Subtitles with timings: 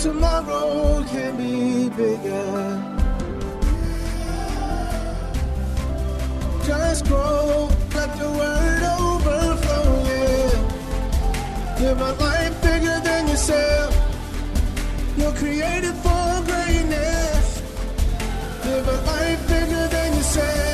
[0.00, 2.82] tomorrow can be bigger.
[6.64, 10.54] Just grow, let the word overflow, yeah.
[11.80, 13.92] Live a life bigger than yourself.
[15.16, 17.62] You're created for greatness.
[18.66, 20.68] Live a life bigger than yourself.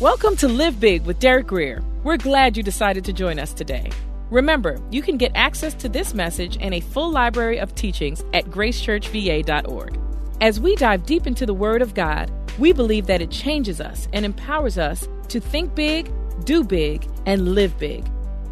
[0.00, 1.82] Welcome to Live Big with Derek Grier.
[2.04, 3.90] We're glad you decided to join us today.
[4.30, 8.44] Remember, you can get access to this message and a full library of teachings at
[8.44, 9.98] gracechurchva.org.
[10.40, 14.06] As we dive deep into the Word of God, we believe that it changes us
[14.12, 16.12] and empowers us to think big,
[16.44, 18.08] do big, and live big.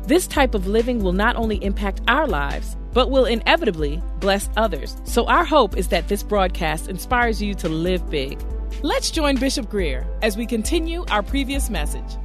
[0.08, 4.96] This type of living will not only impact our lives, but will inevitably bless others.
[5.04, 8.40] So, our hope is that this broadcast inspires you to live big.
[8.82, 12.16] Let's join Bishop Grier as we continue our previous message.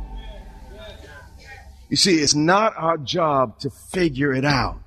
[1.92, 4.80] You see, it's not our job to figure it out.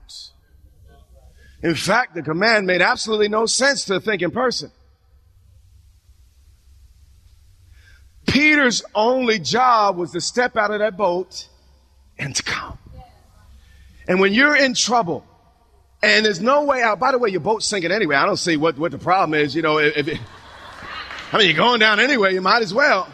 [1.62, 4.70] In fact, the command made absolutely no sense to a thinking person.
[8.26, 11.46] Peter's only job was to step out of that boat
[12.18, 12.78] and to come.
[14.08, 15.26] And when you're in trouble
[16.02, 18.16] and there's no way out, by the way, your boat's sinking anyway.
[18.16, 19.54] I don't see what, what the problem is.
[19.54, 20.20] You know, if, if it,
[21.32, 23.06] I mean, you're going down anyway, you might as well.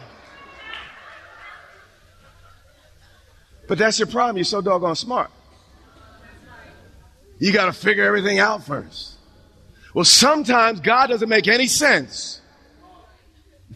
[3.71, 4.35] But that's your problem.
[4.35, 5.31] You're so doggone smart.
[7.39, 9.13] You got to figure everything out first.
[9.93, 12.41] Well, sometimes God doesn't make any sense.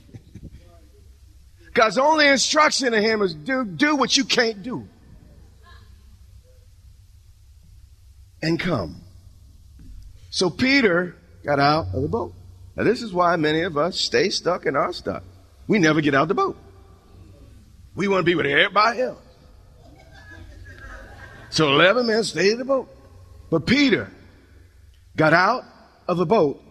[1.73, 4.85] God's only instruction to him is do, do what you can't do.
[8.41, 9.00] And come.
[10.29, 12.34] So Peter got out of the boat.
[12.75, 15.23] Now, this is why many of us stay stuck in our stuff.
[15.69, 16.57] We never get out the boat.
[17.95, 19.25] We want to be with everybody else.
[21.55, 22.89] So 11 men stayed in the boat.
[23.49, 24.11] But Peter
[25.16, 25.63] got out
[26.05, 26.61] of the boat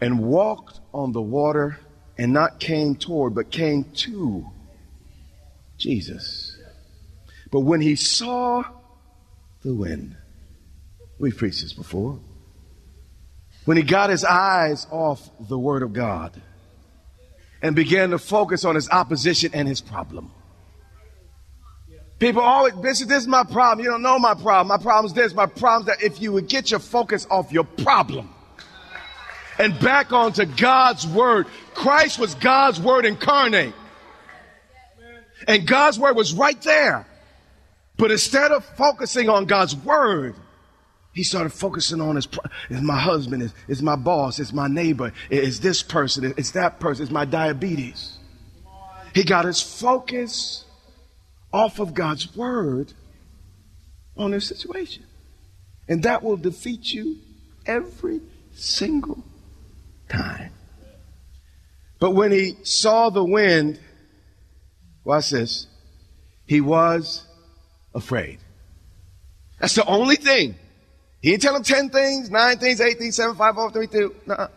[0.00, 1.78] and walked on the water
[2.16, 4.46] and not came toward, but came to
[5.76, 6.56] Jesus.
[7.50, 8.64] But when he saw
[9.62, 10.16] the wind,
[11.18, 12.18] we've preached this before.
[13.66, 16.40] When he got his eyes off the Word of God
[17.60, 20.30] and began to focus on his opposition and his problem.
[22.18, 23.84] People always, Bishop, this is my problem.
[23.84, 24.66] You don't know my problem.
[24.68, 25.34] My problem is this.
[25.34, 28.28] My problem is that if you would get your focus off your problem
[29.58, 33.74] and back onto God's Word, Christ was God's Word incarnate.
[35.46, 37.06] And God's Word was right there.
[37.96, 40.34] But instead of focusing on God's Word,
[41.12, 42.28] he started focusing on his,
[42.68, 46.80] is my husband, is, is my boss, is my neighbor, is this person, is that
[46.80, 48.18] person, is my diabetes.
[49.14, 50.64] He got his focus
[51.52, 52.92] off of God's word
[54.16, 55.04] on their situation.
[55.88, 57.16] And that will defeat you
[57.66, 58.20] every
[58.52, 59.24] single
[60.08, 60.52] time.
[61.98, 63.80] But when he saw the wind,
[65.04, 65.66] watch this,
[66.46, 67.24] he was
[67.94, 68.38] afraid.
[69.58, 70.54] That's the only thing.
[71.20, 74.14] He didn't tell him 10 things, 9 things, 8 things, 7, 5, 4, 3, 2.
[74.26, 74.48] No.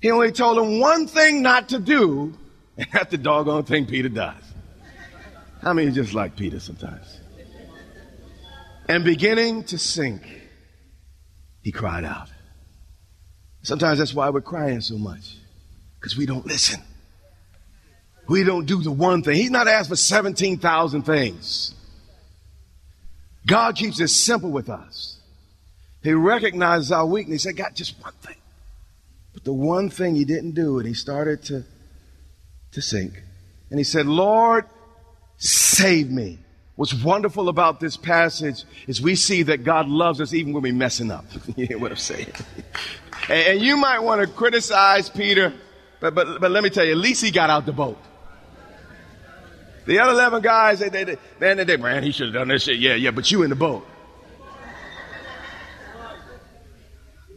[0.00, 2.34] He only told him one thing not to do,
[2.76, 4.49] and that's the doggone thing Peter does.
[5.62, 7.20] How many just like Peter sometimes?
[8.88, 10.22] And beginning to sink,
[11.62, 12.28] he cried out.
[13.62, 15.36] Sometimes that's why we're crying so much.
[15.98, 16.80] Because we don't listen.
[18.26, 19.36] We don't do the one thing.
[19.36, 21.74] He's not asked for 17,000 things.
[23.46, 25.18] God keeps it simple with us.
[26.02, 27.42] He recognizes our weakness.
[27.42, 28.36] He said, God, just one thing.
[29.34, 31.64] But the one thing he didn't do, and he started to,
[32.72, 33.22] to sink.
[33.68, 34.64] And he said, Lord,
[35.80, 36.38] save me.
[36.76, 40.72] What's wonderful about this passage is we see that God loves us even when we're
[40.72, 41.26] messing up.
[41.56, 42.32] you hear what I'm saying?
[43.28, 45.52] and, and you might want to criticize Peter,
[46.00, 47.98] but, but, but let me tell you, at least he got out the boat.
[49.86, 52.62] The other 11 guys, they, they, they, man, they, man, he should have done this
[52.62, 52.78] shit.
[52.78, 53.86] Yeah, yeah, but you in the boat.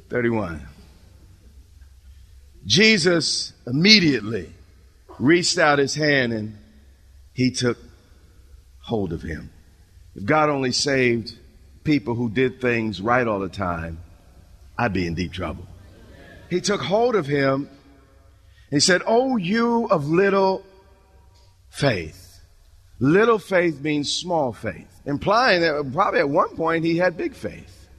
[0.09, 0.65] 31.
[2.65, 4.53] Jesus immediately
[5.19, 6.57] reached out his hand and
[7.33, 7.77] he took
[8.83, 9.49] hold of him.
[10.15, 11.35] If God only saved
[11.83, 13.99] people who did things right all the time,
[14.77, 15.65] I'd be in deep trouble.
[16.49, 17.69] He took hold of him.
[18.69, 20.63] He said, Oh, you of little
[21.69, 22.41] faith.
[22.99, 27.89] Little faith means small faith, implying that probably at one point he had big faith.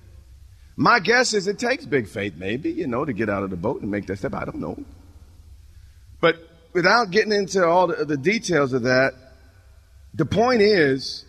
[0.77, 3.57] My guess is it takes big faith, maybe, you know, to get out of the
[3.57, 4.35] boat and make that step.
[4.35, 4.83] I don't know.
[6.21, 6.37] But
[6.73, 9.13] without getting into all the, the details of that,
[10.15, 11.25] the point is,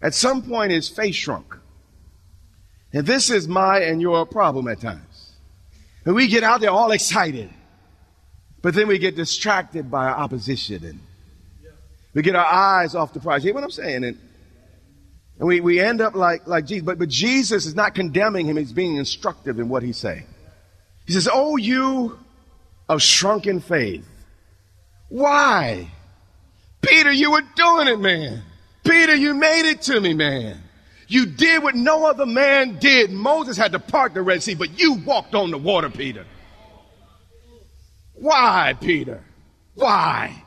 [0.00, 1.56] at some point his faith shrunk.
[2.92, 5.32] And this is my and your problem at times.
[6.04, 7.50] And we get out there all excited,
[8.62, 11.00] but then we get distracted by our opposition and
[12.14, 13.44] we get our eyes off the prize.
[13.44, 14.04] You hear what I'm saying?
[14.04, 14.18] And,
[15.38, 16.84] and we, we end up like, like Jesus.
[16.84, 18.56] But, but Jesus is not condemning him.
[18.56, 20.24] He's being instructive in what he's saying.
[21.06, 22.18] He says, Oh, you
[22.88, 24.06] of shrunken faith.
[25.08, 25.90] Why?
[26.80, 28.42] Peter, you were doing it, man.
[28.84, 30.62] Peter, you made it to me, man.
[31.08, 33.10] You did what no other man did.
[33.10, 36.24] Moses had to part the Red Sea, but you walked on the water, Peter.
[38.14, 39.22] Why, Peter?
[39.74, 40.42] Why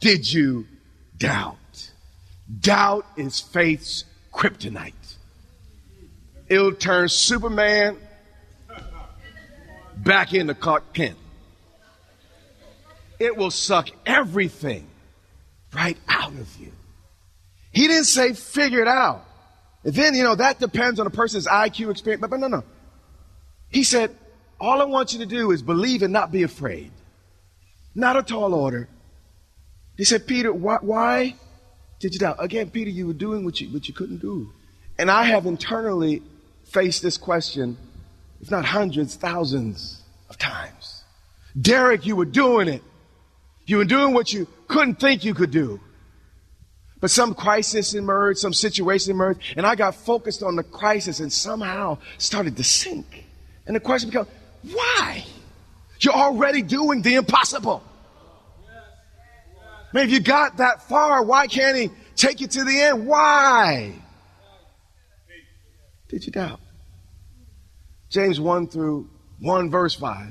[0.00, 0.66] did you
[1.16, 1.56] doubt?
[2.60, 4.92] Doubt is faith's kryptonite.
[6.48, 7.96] It'll turn Superman
[9.96, 11.16] back into Clark Kent.
[13.18, 14.86] It will suck everything
[15.76, 16.72] right out of you.
[17.70, 19.24] He didn't say figure it out.
[19.84, 22.22] And then, you know, that depends on a person's IQ experience.
[22.22, 22.64] But, but no, no.
[23.68, 24.16] He said,
[24.58, 26.90] all I want you to do is believe and not be afraid.
[27.94, 28.88] Not a tall order.
[29.96, 31.34] He said, Peter, why, why
[32.00, 32.36] did you doubt?
[32.38, 34.50] Again, Peter, you were doing what you, what you couldn't do.
[34.98, 36.22] And I have internally
[36.64, 37.76] faced this question,
[38.40, 41.04] if not hundreds, thousands of times.
[41.58, 42.82] Derek, you were doing it.
[43.66, 45.80] You were doing what you couldn't think you could do.
[47.00, 51.32] But some crisis emerged, some situation emerged, and I got focused on the crisis and
[51.32, 53.24] somehow started to sink.
[53.66, 54.28] And the question becomes,
[54.72, 55.24] why?
[56.00, 57.82] You're already doing the impossible.
[59.92, 63.06] Man, if you got that far, why can't he take you to the end?
[63.06, 63.92] Why?
[66.08, 66.60] Did you doubt?
[68.10, 69.10] James 1 through
[69.40, 70.28] 1 verse 5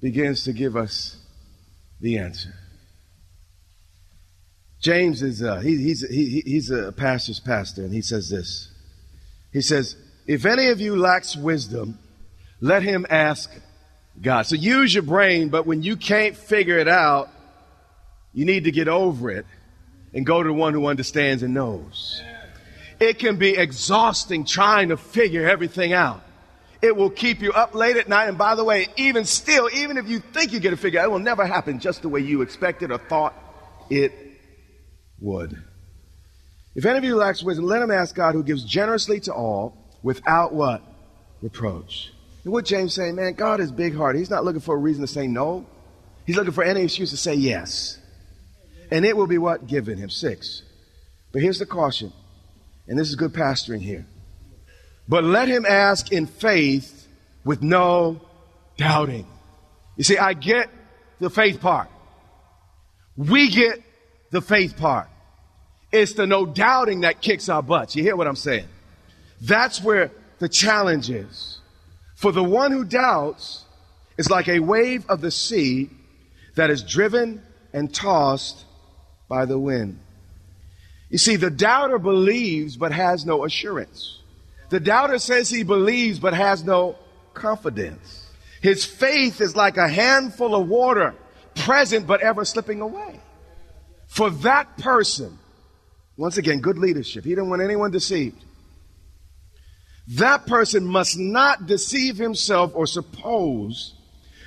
[0.00, 1.17] begins to give us
[2.00, 2.54] the answer.
[4.80, 8.70] James is uh, he, he's he, he's a pastor's pastor, and he says this.
[9.52, 9.96] He says,
[10.26, 11.98] "If any of you lacks wisdom,
[12.60, 13.50] let him ask
[14.22, 17.28] God." So use your brain, but when you can't figure it out,
[18.32, 19.46] you need to get over it
[20.14, 22.22] and go to the one who understands and knows.
[23.00, 26.22] It can be exhausting trying to figure everything out.
[26.80, 28.28] It will keep you up late at night.
[28.28, 31.10] And by the way, even still, even if you think you get it figured it
[31.10, 33.34] will never happen just the way you expected or thought
[33.90, 34.12] it
[35.20, 35.60] would.
[36.74, 39.76] If any of you lacks wisdom, let him ask God who gives generously to all
[40.02, 40.82] without what?
[41.42, 42.12] Reproach.
[42.44, 44.20] And what James saying, man, God is big hearted.
[44.20, 45.66] He's not looking for a reason to say no.
[46.24, 47.98] He's looking for any excuse to say yes.
[48.90, 49.66] And it will be what?
[49.66, 50.10] Given him.
[50.10, 50.62] Six.
[51.32, 52.12] But here's the caution.
[52.86, 54.06] And this is good pastoring here.
[55.08, 57.08] But let him ask in faith
[57.44, 58.20] with no
[58.76, 59.26] doubting.
[59.96, 60.68] You see, I get
[61.18, 61.88] the faith part.
[63.16, 63.82] We get
[64.30, 65.08] the faith part.
[65.90, 67.96] It's the no doubting that kicks our butts.
[67.96, 68.68] You hear what I'm saying?
[69.40, 71.58] That's where the challenge is.
[72.16, 73.64] For the one who doubts
[74.18, 75.88] is like a wave of the sea
[76.56, 78.64] that is driven and tossed
[79.28, 79.98] by the wind.
[81.08, 84.17] You see, the doubter believes but has no assurance.
[84.70, 86.96] The doubter says he believes but has no
[87.34, 88.30] confidence.
[88.60, 91.14] His faith is like a handful of water,
[91.54, 93.20] present but ever slipping away.
[94.08, 95.38] For that person,
[96.16, 97.24] once again, good leadership.
[97.24, 98.44] He didn't want anyone deceived.
[100.08, 103.94] That person must not deceive himself or suppose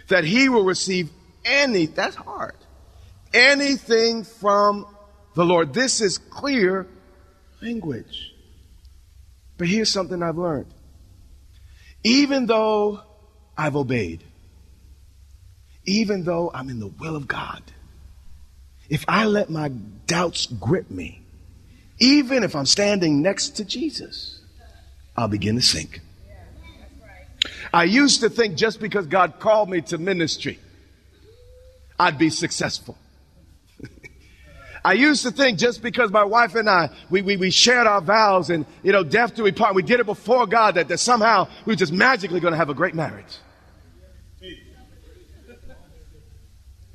[0.08, 1.10] that he will receive
[1.46, 2.56] any, that's hard,
[3.34, 4.88] anything from
[5.36, 5.74] the Lord.
[5.74, 6.88] This is clear
[7.62, 8.31] language.
[9.62, 10.74] But here's something I've learned.
[12.04, 13.02] Even though
[13.56, 14.24] I've obeyed,
[15.86, 17.62] even though I'm in the will of God,
[18.90, 19.68] if I let my
[20.08, 21.22] doubts grip me,
[22.00, 24.42] even if I'm standing next to Jesus,
[25.16, 26.02] I'll begin to sink.
[27.72, 30.58] I used to think just because God called me to ministry,
[32.00, 32.98] I'd be successful.
[34.84, 38.02] I used to think just because my wife and I, we, we, we shared our
[38.02, 40.98] vows and, you know, death do we part, we did it before God, that, that
[40.98, 43.38] somehow we were just magically going to have a great marriage.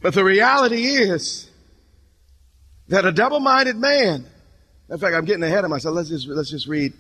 [0.03, 1.51] But the reality is
[2.89, 4.27] that a double-minded man,
[4.89, 5.95] in fact, I'm getting ahead of myself.
[5.95, 6.93] Let's just, let's just read,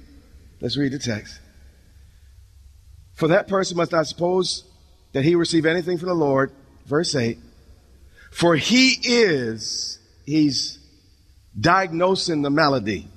[0.60, 1.38] let's read the text.
[3.14, 4.64] For that person must not suppose
[5.12, 6.52] that he receive anything from the Lord.
[6.84, 7.38] Verse 8.
[8.30, 9.95] For he is,
[10.26, 10.78] he's
[11.58, 13.08] diagnosing the malady.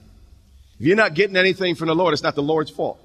[0.79, 2.99] If you're not getting anything from the Lord, it's not the Lord's fault.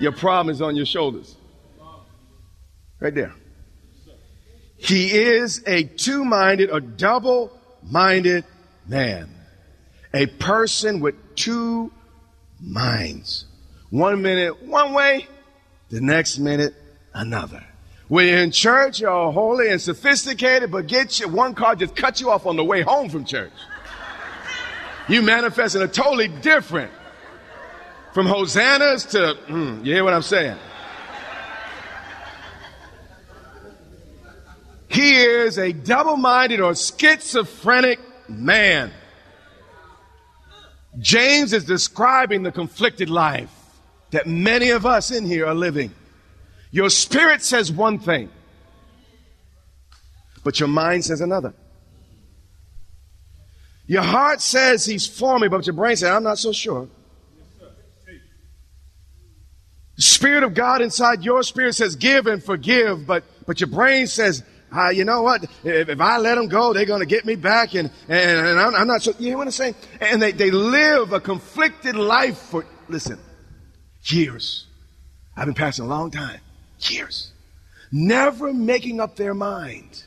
[0.00, 1.36] your problem is on your shoulders.
[2.98, 3.34] Right there.
[4.78, 7.52] He is a two minded or double
[7.82, 8.44] minded
[8.86, 9.30] man.
[10.12, 11.92] A person with two
[12.60, 13.44] minds.
[13.90, 15.28] One minute one way,
[15.90, 16.74] the next minute
[17.14, 17.64] another.
[18.08, 22.20] When you're in church, you're holy and sophisticated, but get you, one car just cut
[22.20, 23.52] you off on the way home from church.
[25.08, 26.92] You manifest in a totally different.
[28.12, 30.56] From hosannas to, mm, you hear what I'm saying?
[34.88, 38.90] He is a double minded or schizophrenic man.
[40.98, 43.50] James is describing the conflicted life
[44.12, 45.92] that many of us in here are living.
[46.70, 48.30] Your spirit says one thing,
[50.44, 51.54] but your mind says another.
[53.86, 56.88] Your heart says he's for me, but your brain says, I'm not so sure.
[59.96, 64.06] The Spirit of God inside your spirit says give and forgive, but, but your brain
[64.06, 65.44] says, uh, you know what?
[65.64, 68.60] If, if, I let them go, they're going to get me back, and, and, and
[68.60, 69.14] I'm, I'm, not so.
[69.18, 69.74] You know what I'm saying?
[70.00, 73.18] And they, they live a conflicted life for, listen,
[74.02, 74.66] years.
[75.34, 76.40] I've been passing a long time.
[76.80, 77.32] Years.
[77.90, 80.02] Never making up their mind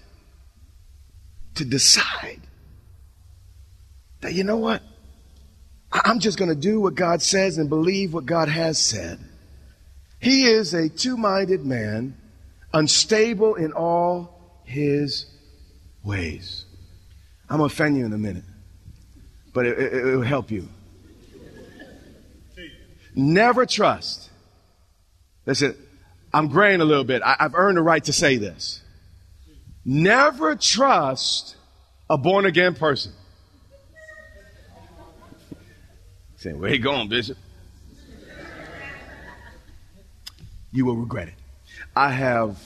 [1.56, 2.42] to decide
[4.22, 4.82] that, you know what?
[5.92, 9.20] I'm just going to do what God says and believe what God has said.
[10.20, 12.16] He is a two minded man,
[12.74, 15.26] unstable in all his
[16.04, 16.66] ways.
[17.50, 18.44] I'm going to offend you in a minute,
[19.54, 20.68] but it, it, it will help you.
[23.16, 24.30] Never trust.
[25.46, 25.76] Listen,
[26.34, 27.22] I'm graying a little bit.
[27.24, 28.82] I, I've earned the right to say this.
[29.84, 31.56] Never trust
[32.10, 33.14] a born again person.
[36.38, 37.38] Saying, where you going, Bishop?
[40.72, 41.34] You will regret it.
[41.96, 42.60] I have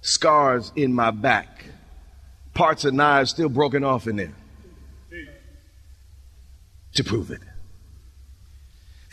[0.00, 1.64] scars in my back,
[2.54, 4.34] parts of knives still broken off in there
[6.94, 7.40] to prove it.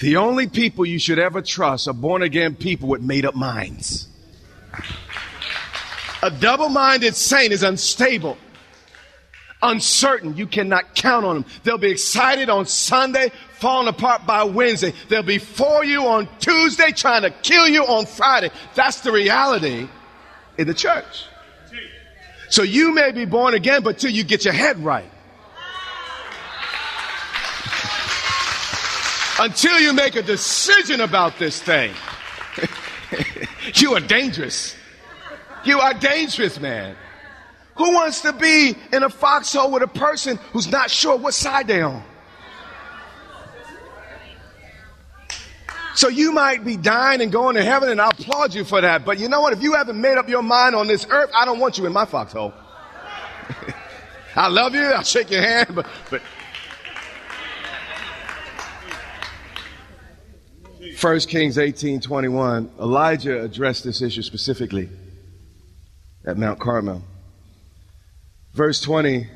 [0.01, 4.07] The only people you should ever trust are born again people with made up minds.
[6.23, 8.35] A double minded saint is unstable,
[9.61, 10.35] uncertain.
[10.35, 11.45] You cannot count on them.
[11.63, 14.93] They'll be excited on Sunday, falling apart by Wednesday.
[15.07, 18.49] They'll be for you on Tuesday, trying to kill you on Friday.
[18.73, 19.87] That's the reality
[20.57, 21.25] in the church.
[22.49, 25.09] So you may be born again, but till you get your head right.
[29.39, 31.93] Until you make a decision about this thing,
[33.75, 34.75] you are dangerous.
[35.63, 36.95] You are dangerous, man.
[37.75, 41.67] Who wants to be in a foxhole with a person who's not sure what side
[41.67, 42.03] they're on?
[45.95, 49.05] So you might be dying and going to heaven, and I applaud you for that.
[49.05, 49.53] But you know what?
[49.53, 51.93] If you haven't made up your mind on this earth, I don't want you in
[51.93, 52.53] my foxhole.
[54.35, 54.83] I love you.
[54.83, 56.21] I'll shake your hand, but, but
[60.99, 64.89] 1 Kings 18 21, Elijah addressed this issue specifically
[66.25, 67.03] at Mount Carmel.
[68.53, 69.27] Verse 20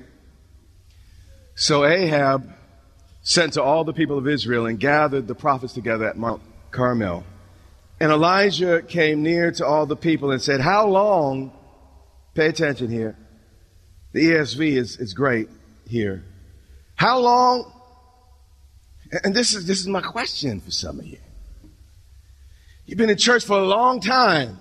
[1.55, 2.51] So Ahab
[3.21, 7.23] sent to all the people of Israel and gathered the prophets together at Mount Carmel.
[7.99, 11.51] And Elijah came near to all the people and said, How long?
[12.33, 13.17] Pay attention here.
[14.11, 15.47] The ESV is, is great
[15.87, 16.23] here.
[16.95, 17.71] How long?
[19.23, 21.17] And this is, this is my question for some of you.
[22.85, 24.59] You've been in church for a long time.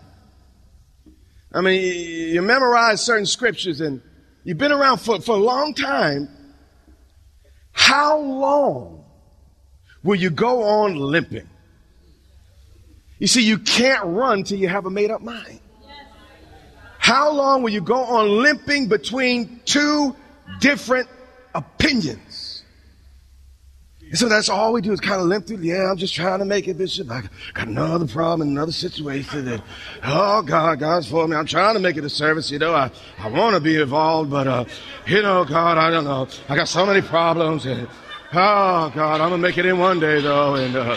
[1.52, 4.00] I mean, you memorize certain scriptures and
[4.42, 6.28] you've been around for, for a long time.
[7.72, 9.04] How long
[10.02, 11.48] will you go on limping?
[13.18, 15.60] You see, you can't run till you have a made up mind.
[16.98, 20.16] How long will you go on limping between two
[20.60, 21.08] different
[21.54, 22.33] opinions?
[24.11, 25.58] And so that's all we do is kind of limp through.
[25.58, 27.11] Yeah, I'm just trying to make it, Bishop.
[27.11, 29.49] I got another problem, another situation.
[29.49, 29.62] And,
[30.04, 31.37] oh, God, God's for me.
[31.37, 32.50] I'm trying to make it a service.
[32.50, 34.64] You know, I, I want to be involved, but, uh,
[35.06, 36.28] you know, God, I don't know.
[36.49, 37.66] I got so many problems.
[37.66, 37.88] And,
[38.32, 40.54] oh, God, I'm going to make it in one day, though.
[40.54, 40.96] And, uh,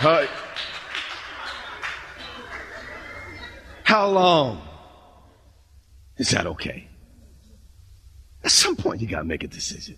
[0.00, 0.26] uh,
[3.84, 4.60] how long
[6.16, 6.88] Is that okay?
[8.42, 9.96] At some point, you got to make a decision.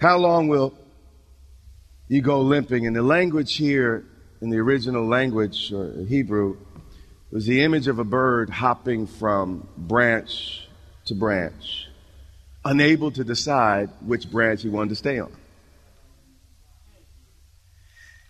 [0.00, 0.72] How long will
[2.08, 2.86] you go limping?
[2.86, 4.06] And the language here,
[4.40, 6.56] in the original language, or Hebrew,
[7.30, 10.66] was the image of a bird hopping from branch
[11.04, 11.86] to branch,
[12.64, 15.30] unable to decide which branch he wanted to stay on.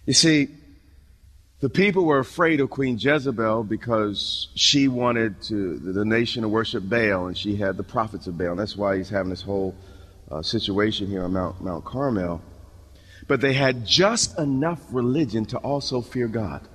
[0.06, 0.48] You see,
[1.60, 6.82] the people were afraid of Queen Jezebel because she wanted to, the nation to worship
[6.88, 8.50] Baal, and she had the prophets of Baal.
[8.50, 9.76] And That's why he's having this whole
[10.30, 12.40] uh, situation here on Mount, Mount Carmel.
[13.28, 16.66] But they had just enough religion to also fear God.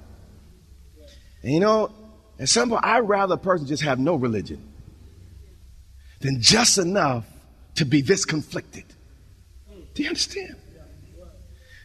[1.44, 1.92] And you know,
[2.40, 4.62] at some point, I'd rather a person just have no religion
[6.22, 7.26] than just enough
[7.76, 8.86] to be this conflicted.
[9.94, 10.56] Do you understand?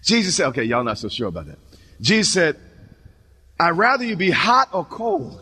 [0.04, 1.58] Jesus said, okay, y'all not so sure about that.
[2.00, 2.56] Jesus said,
[3.58, 5.40] I'd rather you be hot or cold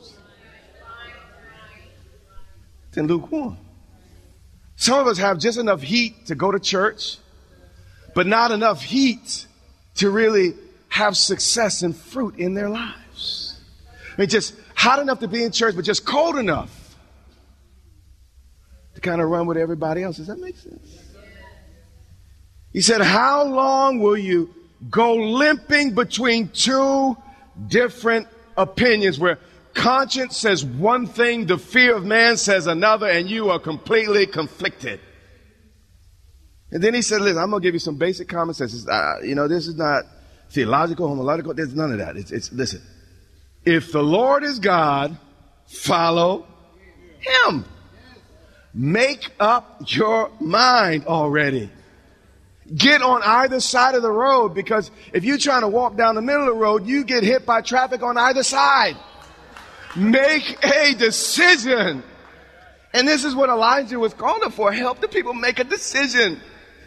[2.93, 3.57] than lukewarm.
[4.79, 7.19] Some of us have just enough heat to go to church,
[8.15, 9.45] but not enough heat
[9.97, 10.55] to really
[10.89, 13.61] have success and fruit in their lives.
[14.17, 16.97] I mean, just hot enough to be in church, but just cold enough
[18.95, 20.19] to kind of run with everybody else.
[20.19, 20.97] Does that make sense?
[22.73, 24.55] He said, How long will you
[24.89, 27.17] go limping between two
[27.67, 29.41] different opinions where
[29.79, 35.01] conscience says one thing, the fear of man says another, and you are completely conflicted.
[36.71, 38.87] And then he said, listen, I'm going to give you some basic common sense.
[38.87, 40.05] Uh, you know, this is not
[40.51, 41.55] theological, homological.
[41.57, 42.17] There's none of that.
[42.17, 42.83] It's, it's, listen,
[43.65, 45.17] if the Lord is God,
[45.67, 46.47] follow
[47.21, 47.65] him.
[48.75, 51.71] Make up your mind already.
[52.75, 56.23] Get on either side of the road because if you're trying to walk down the
[56.23, 58.97] middle of the road, you get hit by traffic on either side.
[59.97, 62.03] Make a decision.
[62.93, 64.73] And this is what Elijah was calling for.
[64.73, 66.41] Help the people make a decision.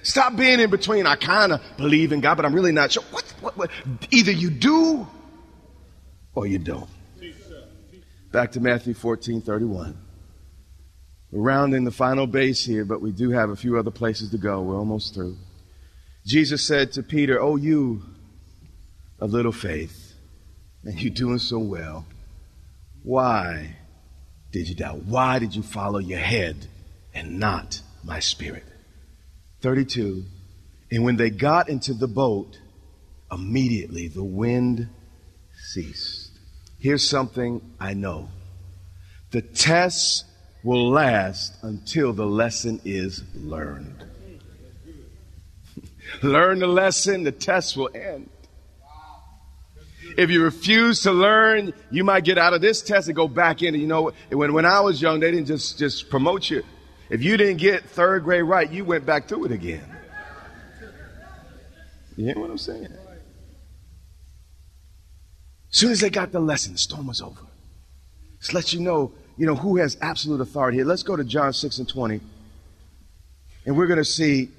[0.03, 1.05] Stop being in between.
[1.05, 3.03] I kind of believe in God, but I'm really not sure.
[3.11, 3.71] What, what, what?
[4.09, 5.07] Either you do
[6.33, 6.89] or you don't.
[8.31, 9.97] Back to Matthew 14 31.
[11.31, 14.37] We're rounding the final base here, but we do have a few other places to
[14.37, 14.61] go.
[14.61, 15.37] We're almost through.
[16.25, 18.03] Jesus said to Peter, Oh, you
[19.19, 20.13] of little faith,
[20.83, 22.05] and you're doing so well,
[23.03, 23.75] why
[24.51, 25.03] did you doubt?
[25.05, 26.67] Why did you follow your head
[27.13, 28.65] and not my spirit?
[29.61, 30.23] 32.
[30.91, 32.59] And when they got into the boat,
[33.31, 34.89] immediately the wind
[35.53, 36.31] ceased.
[36.79, 38.29] Here's something I know
[39.31, 40.25] the test
[40.63, 44.03] will last until the lesson is learned.
[46.21, 48.29] learn the lesson, the test will end.
[50.17, 53.61] If you refuse to learn, you might get out of this test and go back
[53.61, 53.75] in.
[53.75, 56.63] You know, when, when I was young, they didn't just, just promote you.
[57.09, 59.83] If you didn't get third grade right, you went back through it again.
[62.15, 62.85] You hear what I'm saying?
[65.71, 67.41] As soon as they got the lesson, the storm was over.
[68.39, 70.85] Just let you know, you know, who has absolute authority here.
[70.85, 72.19] Let's go to John 6 and 20.
[73.65, 74.49] And we're going to see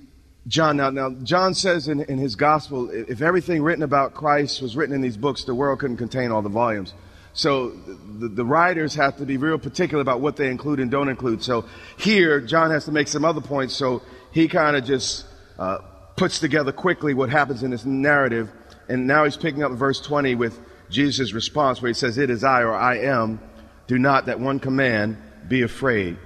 [0.48, 4.76] John, now, now John says in, in his gospel, if everything written about Christ was
[4.76, 6.94] written in these books, the world couldn't contain all the volumes.
[7.33, 11.09] So the, the writers have to be real particular about what they include and don't
[11.09, 11.42] include.
[11.42, 11.64] So
[11.96, 13.74] here, John has to make some other points.
[13.74, 14.02] So
[14.33, 15.26] he kind of just
[15.59, 15.78] uh,
[16.16, 18.50] puts together quickly what happens in this narrative.
[18.88, 20.59] And now he's picking up verse 20 with
[20.90, 23.40] Jesus' response where he says, It is I or I am.
[23.87, 25.16] Do not that one command
[25.48, 26.18] be afraid.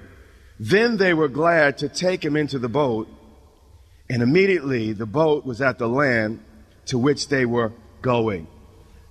[0.59, 3.09] Then they were glad to take him into the boat
[4.09, 6.41] and immediately the boat was at the land
[6.87, 8.47] to which they were going.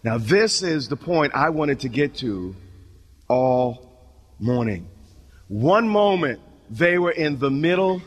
[0.03, 2.55] Now, this is the point I wanted to get to
[3.27, 3.85] all
[4.39, 4.87] morning.
[5.47, 8.01] One moment they were in the middle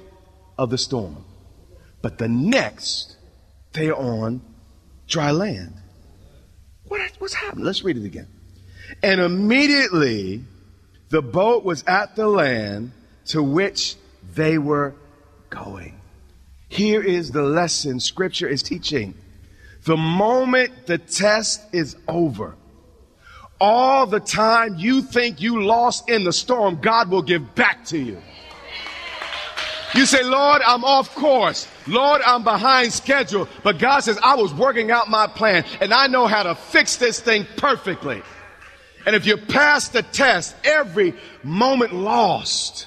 [0.57, 1.25] of the storm,
[2.03, 3.17] but the next
[3.73, 4.41] they are on
[5.07, 5.75] dry land.
[6.85, 7.65] What, what's happening?
[7.65, 8.29] Let's read it again.
[9.03, 10.45] And immediately
[11.11, 12.93] the boat was at the land
[13.27, 13.97] to which
[14.35, 14.95] they were
[15.51, 15.98] going.
[16.69, 19.15] Here is the lesson scripture is teaching.
[19.85, 22.57] The moment the test is over,
[23.61, 27.99] all the time you think you lost in the storm, God will give back to
[27.99, 28.21] you.
[29.95, 31.67] You say, Lord, I'm off course.
[31.87, 33.49] Lord, I'm behind schedule.
[33.63, 36.97] But God says, I was working out my plan and I know how to fix
[36.97, 38.23] this thing perfectly.
[39.07, 42.87] And if you pass the test, every moment lost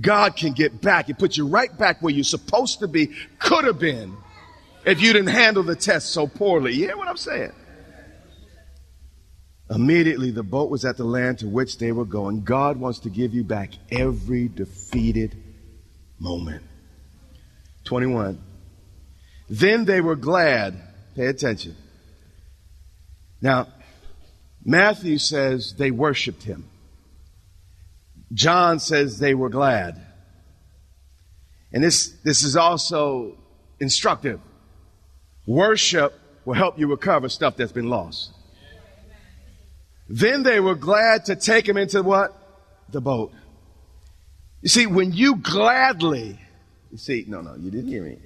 [0.00, 3.64] God can get back and put you right back where you're supposed to be, could
[3.64, 4.16] have been,
[4.86, 6.72] if you didn't handle the test so poorly.
[6.72, 7.52] You hear what I'm saying?
[9.70, 12.42] Immediately, the boat was at the land to which they were going.
[12.42, 15.36] God wants to give you back every defeated
[16.18, 16.62] moment.
[17.84, 18.38] 21.
[19.48, 20.80] Then they were glad.
[21.14, 21.76] Pay attention.
[23.40, 23.68] Now,
[24.64, 26.68] Matthew says they worshiped him.
[28.32, 30.00] John says they were glad.
[31.72, 33.36] And this, this is also
[33.80, 34.40] instructive.
[35.46, 38.30] Worship will help you recover stuff that's been lost.
[40.08, 42.36] Then they were glad to take him into what?
[42.90, 43.32] The boat.
[44.60, 46.38] You see, when you gladly,
[46.90, 48.18] you see, no, no, you didn't hear me.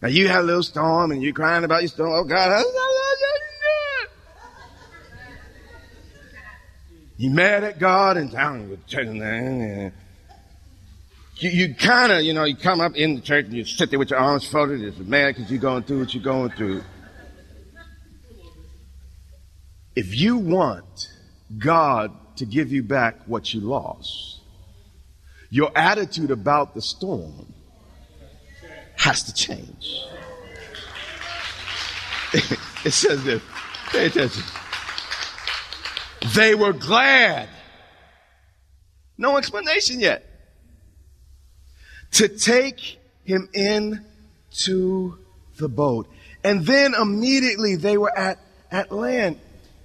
[0.00, 2.12] Now you had a little storm and you're crying about your storm.
[2.12, 2.50] Oh God,
[7.16, 9.92] you mad at God and down with church and
[11.38, 13.90] you, you kind of, you know, you come up in the church and you sit
[13.90, 16.82] there with your arms folded, just mad because you're going through what you're going through.
[19.94, 21.08] If you want
[21.58, 24.40] God to give you back what you lost,
[25.50, 27.52] your attitude about the storm
[28.96, 30.02] has to change.
[32.84, 33.42] it says this.
[33.90, 34.42] Pay attention.
[36.34, 37.48] They were glad.
[39.18, 40.24] No explanation yet.
[42.12, 44.04] To take him in
[44.58, 45.18] to
[45.58, 46.08] the boat.
[46.44, 48.38] And then immediately they were at,
[48.70, 49.38] at land.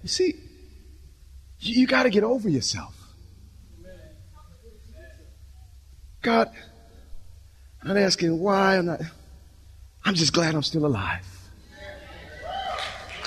[0.04, 0.36] You see,
[1.60, 2.96] you, you got to get over yourself.
[6.22, 6.52] God,
[7.82, 8.78] I'm not asking why.
[8.78, 9.02] I'm not.
[10.06, 11.26] I'm just glad I'm still alive.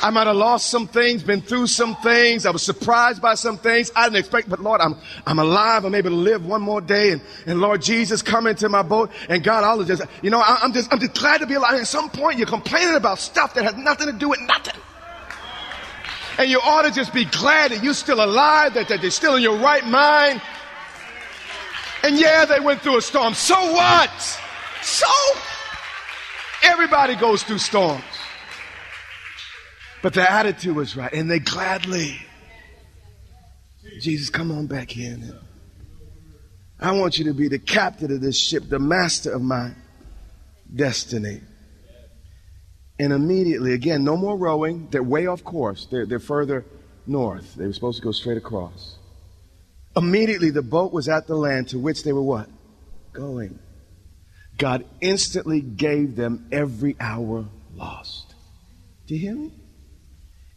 [0.02, 2.46] I might have lost some things, been through some things.
[2.46, 5.84] I was surprised by some things I didn't expect, but Lord, I'm, I'm alive.
[5.84, 7.12] I'm able to live one more day.
[7.12, 9.10] And, and Lord Jesus, come into my boat.
[9.28, 11.80] And God, of just, you know, I, I'm just, I'm just glad to be alive.
[11.80, 14.80] At some point, you're complaining about stuff that has nothing to do with nothing.
[16.38, 19.36] And you ought to just be glad that you're still alive, that, that you're still
[19.36, 20.42] in your right mind.
[22.02, 23.34] And yeah, they went through a storm.
[23.34, 24.10] So what?
[24.82, 25.06] So
[26.62, 28.02] everybody goes through storms.
[30.04, 31.10] But their attitude was right.
[31.14, 32.18] And they gladly,
[34.02, 35.34] Jesus, come on back in.
[36.78, 39.72] I want you to be the captain of this ship, the master of my
[40.74, 41.40] destiny.
[42.98, 44.88] And immediately, again, no more rowing.
[44.90, 45.86] They're way off course.
[45.90, 46.66] They're, they're further
[47.06, 47.54] north.
[47.54, 48.98] They were supposed to go straight across.
[49.96, 52.50] Immediately, the boat was at the land to which they were what?
[53.14, 53.58] Going.
[54.58, 58.34] God instantly gave them every hour lost.
[59.06, 59.52] Do you hear me?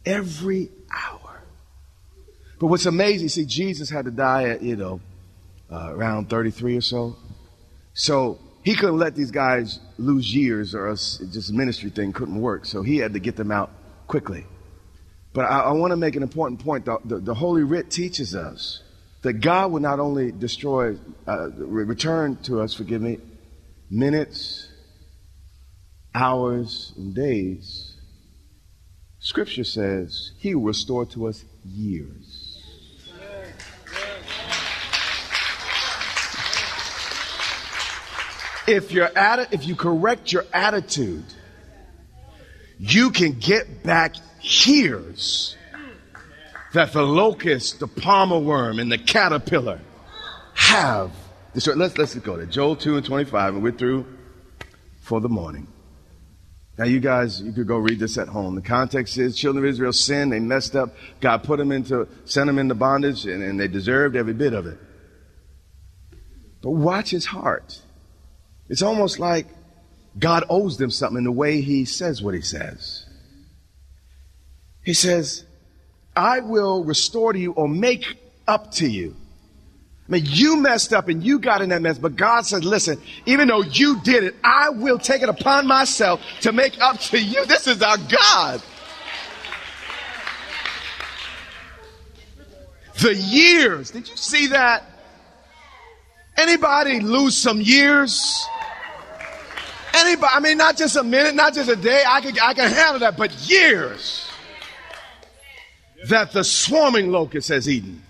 [0.08, 1.42] Every hour.
[2.58, 5.00] But what's amazing, see, Jesus had to die at, you know,
[5.70, 7.16] uh, around 33 or so.
[7.92, 12.64] So he couldn't let these guys lose years or else just ministry thing couldn't work.
[12.64, 13.70] So he had to get them out
[14.06, 14.46] quickly.
[15.34, 16.86] But I, I want to make an important point.
[16.86, 18.82] The, the, the, Holy Writ teaches us
[19.22, 23.18] that God will not only destroy, uh, return to us, forgive me,
[23.90, 24.68] minutes,
[26.14, 27.87] hours, and days.
[29.28, 32.62] Scripture says he will restore to us years.
[38.66, 41.26] If, your atti- if you correct your attitude,
[42.78, 45.58] you can get back years
[46.72, 49.82] that the locust, the palmer worm, and the caterpillar
[50.54, 51.12] have.
[51.52, 54.06] Let's, let's go to Joel 2 and 25, and we're through
[55.02, 55.66] for the morning.
[56.78, 58.54] Now, you guys, you could go read this at home.
[58.54, 60.94] The context is children of Israel sinned, they messed up.
[61.20, 64.66] God put them into, sent them into bondage, and, and they deserved every bit of
[64.66, 64.78] it.
[66.62, 67.80] But watch his heart.
[68.68, 69.48] It's almost like
[70.16, 73.06] God owes them something in the way he says what he says.
[74.84, 75.44] He says,
[76.14, 79.16] I will restore to you or make up to you.
[80.08, 82.98] I mean, you messed up and you got in that mess, but God said, listen,
[83.26, 87.20] even though you did it, I will take it upon myself to make up to
[87.20, 87.44] you.
[87.44, 88.62] This is our God.
[93.02, 93.90] The years.
[93.90, 94.84] Did you see that?
[96.38, 98.46] Anybody lose some years?
[99.92, 102.02] Anybody, I mean, not just a minute, not just a day.
[102.06, 104.26] I can, I can handle that, but years
[106.08, 108.02] that the swarming locust has eaten.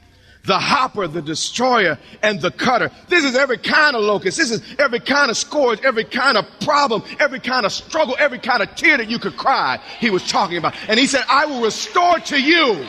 [0.48, 2.90] The hopper, the destroyer, and the cutter.
[3.08, 4.38] This is every kind of locust.
[4.38, 8.38] This is every kind of scourge, every kind of problem, every kind of struggle, every
[8.38, 9.78] kind of tear that you could cry.
[9.98, 10.74] He was talking about.
[10.88, 12.86] And he said, I will restore to you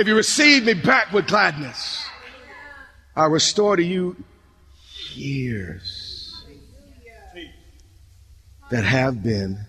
[0.00, 2.04] if you receive me back with gladness.
[3.14, 4.16] I'll restore to you
[5.14, 6.44] years
[8.72, 9.60] that have been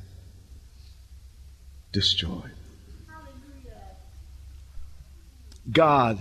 [1.92, 2.50] destroyed.
[5.72, 6.20] God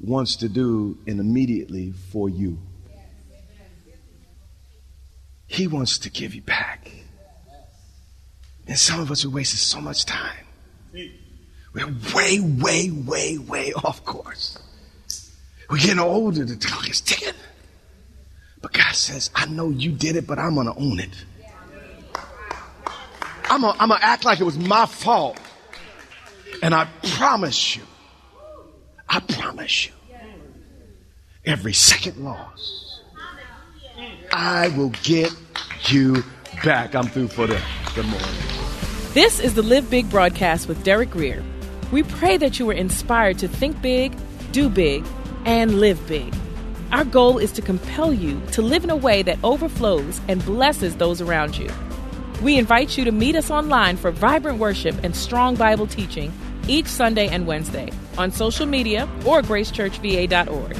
[0.00, 2.58] wants to do an immediately for you.
[5.46, 6.90] He wants to give you back.
[8.66, 10.46] And some of us are wasting so much time.
[11.72, 14.58] We're way, way, way, way off course.
[15.68, 17.34] We're getting older, the clock is ticking.
[18.60, 21.10] But God says, I know you did it, but I'm going to own it.
[23.44, 25.40] I'm going to act like it was my fault.
[26.62, 27.82] And I promise you,
[29.12, 29.92] I promise you,
[31.44, 33.00] every second loss,
[34.32, 35.34] I will get
[35.88, 36.22] you
[36.64, 36.94] back.
[36.94, 37.60] I'm through for the,
[37.96, 38.28] the morning.
[39.12, 41.42] This is the Live Big broadcast with Derek Grier.
[41.90, 44.16] We pray that you were inspired to think big,
[44.52, 45.04] do big,
[45.44, 46.32] and live big.
[46.92, 50.94] Our goal is to compel you to live in a way that overflows and blesses
[50.98, 51.68] those around you.
[52.42, 56.32] We invite you to meet us online for vibrant worship and strong Bible teaching
[56.68, 60.76] each Sunday and Wednesday on social media or gracechurchva.org.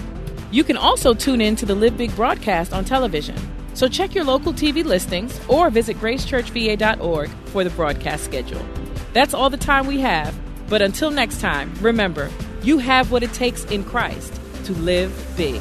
[0.52, 3.36] You can also tune in to the Live Big broadcast on television.
[3.74, 8.64] So check your local TV listings or visit gracechurchva.org for the broadcast schedule.
[9.12, 10.38] That's all the time we have.
[10.68, 12.30] But until next time, remember,
[12.62, 15.60] you have what it takes in Christ to live big.